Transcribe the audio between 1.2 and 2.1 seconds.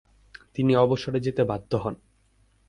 যেতে বাধ্য হন।